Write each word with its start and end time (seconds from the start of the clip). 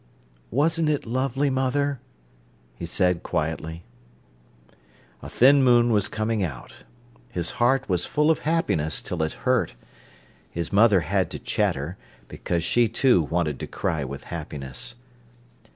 "Wasn't 0.49 0.89
it 0.89 1.05
lovely, 1.05 1.51
mother?" 1.51 1.99
he 2.73 2.87
said 2.87 3.21
quietly. 3.21 3.83
A 5.21 5.29
thin 5.29 5.63
moon 5.63 5.91
was 5.91 6.07
coming 6.09 6.41
out. 6.43 6.85
His 7.29 7.51
heart 7.61 7.87
was 7.87 8.07
full 8.07 8.31
of 8.31 8.39
happiness 8.39 8.99
till 8.99 9.21
it 9.21 9.33
hurt. 9.45 9.75
His 10.49 10.73
mother 10.73 11.01
had 11.01 11.29
to 11.29 11.37
chatter, 11.37 11.97
because 12.29 12.63
she, 12.63 12.87
too, 12.89 13.21
wanted 13.21 13.59
to 13.59 13.67
cry 13.67 14.03
with 14.03 14.23
happiness. 14.23 14.95